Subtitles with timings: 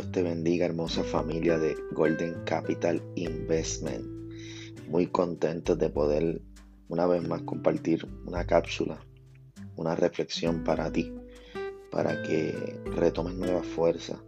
[0.00, 4.06] te bendiga, hermosa familia de Golden Capital Investment.
[4.88, 6.40] Muy contentos de poder
[6.88, 9.04] una vez más compartir una cápsula,
[9.76, 11.12] una reflexión para ti,
[11.90, 14.22] para que retomes nueva fuerza,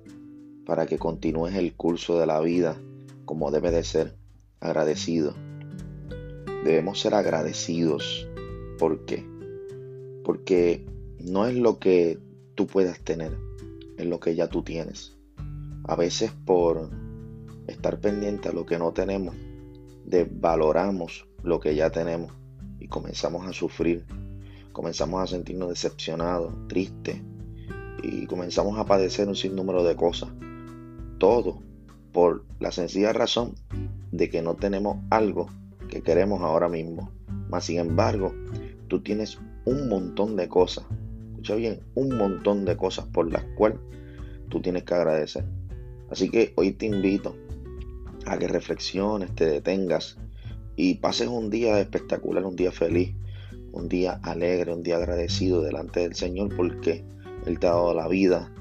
[0.66, 2.78] para que continúes el curso de la vida
[3.24, 4.14] como debe de ser,
[4.60, 5.34] agradecido.
[6.64, 8.28] Debemos ser agradecidos.
[8.78, 9.26] ¿Por qué?
[10.24, 10.84] Porque
[11.20, 12.18] no es lo que
[12.54, 13.32] tú puedas tener,
[13.96, 15.13] es lo que ya tú tienes.
[15.86, 16.90] A veces por
[17.66, 19.34] estar pendiente a lo que no tenemos,
[20.04, 22.32] desvaloramos lo que ya tenemos
[22.78, 24.04] y comenzamos a sufrir,
[24.72, 27.20] comenzamos a sentirnos decepcionados, tristes
[28.02, 30.30] y comenzamos a padecer un sinnúmero de cosas.
[31.18, 31.60] Todo
[32.12, 33.54] por la sencilla razón
[34.10, 35.48] de que no tenemos algo
[35.88, 37.10] que queremos ahora mismo.
[37.48, 38.34] Mas sin embargo,
[38.88, 40.84] tú tienes un montón de cosas
[41.52, 43.78] bien, un montón de cosas por las cuales
[44.48, 45.44] tú tienes que agradecer.
[46.10, 47.36] Así que hoy te invito
[48.26, 50.18] a que reflexiones, te detengas
[50.76, 53.14] y pases un día espectacular, un día feliz,
[53.72, 57.04] un día alegre, un día agradecido delante del Señor porque
[57.46, 58.52] Él te ha dado la vida,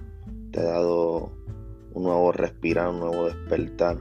[0.51, 1.31] te ha dado
[1.93, 3.97] un nuevo respirar, un nuevo despertar.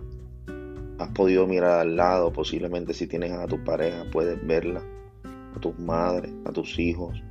[0.99, 4.83] Has podido mirar al lado, posiblemente si tienes a tu pareja, puedes verla,
[5.55, 7.23] a tus madres, a tus hijos,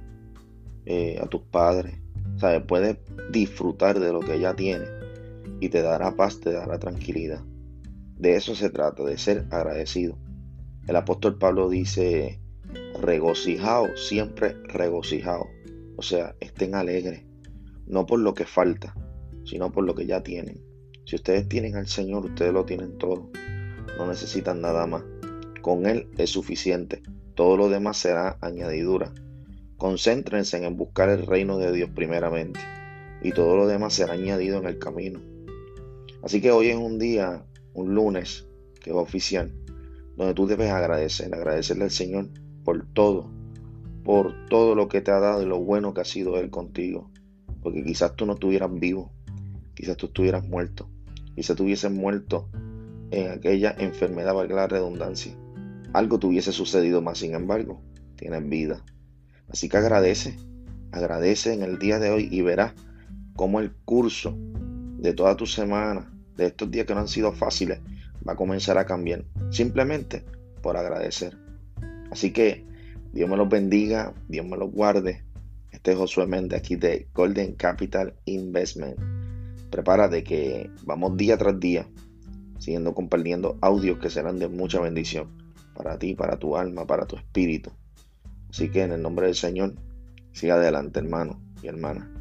[0.86, 1.96] eh, a tus padres.
[2.38, 2.64] ¿Sabes?
[2.68, 2.98] Puedes
[3.32, 5.01] disfrutar de lo que ya tienes
[5.62, 7.42] y te dará paz, te dará tranquilidad.
[8.18, 10.18] De eso se trata, de ser agradecido.
[10.88, 12.42] El apóstol Pablo dice,
[13.00, 15.46] regocijado, siempre regocijado.
[15.96, 17.24] O sea, estén alegres,
[17.86, 18.96] no por lo que falta,
[19.46, 20.60] sino por lo que ya tienen.
[21.06, 23.30] Si ustedes tienen al Señor, ustedes lo tienen todo.
[23.98, 25.04] No necesitan nada más.
[25.62, 27.04] Con Él es suficiente.
[27.36, 29.14] Todo lo demás será añadidura.
[29.78, 32.60] Concéntrense en buscar el reino de Dios primeramente
[33.22, 35.31] y todo lo demás será añadido en el camino.
[36.24, 38.48] Así que hoy es un día, un lunes,
[38.80, 39.54] que es oficial,
[40.16, 42.30] donde tú debes agradecer, agradecerle al Señor
[42.64, 43.32] por todo,
[44.04, 47.10] por todo lo que te ha dado y lo bueno que ha sido Él contigo.
[47.62, 49.12] Porque quizás tú no estuvieras vivo,
[49.76, 50.90] quizás tú estuvieras muerto,
[51.36, 52.50] quizás tú hubieses muerto
[53.12, 55.36] en aquella enfermedad, valga la redundancia.
[55.94, 57.82] Algo te hubiese sucedido más, sin embargo,
[58.16, 58.84] tienes vida.
[59.50, 60.38] Así que agradece,
[60.92, 62.74] agradece en el día de hoy y verás
[63.36, 64.38] cómo el curso
[65.02, 67.80] de toda tu semana, de estos días que no han sido fáciles,
[68.28, 69.26] va a comenzar a cambiar.
[69.50, 70.24] Simplemente
[70.62, 71.38] por agradecer.
[72.12, 72.64] Así que
[73.12, 75.24] Dios me los bendiga, Dios me los guarde.
[75.72, 78.98] Este es Josué Méndez aquí de Golden Capital Investment.
[79.70, 81.88] Prepárate que vamos día tras día
[82.62, 85.30] siguiendo compartiendo audios que serán de mucha bendición
[85.74, 87.72] para ti, para tu alma, para tu espíritu.
[88.52, 89.74] Así que en el nombre del Señor,
[90.32, 92.21] siga adelante, hermano y hermana.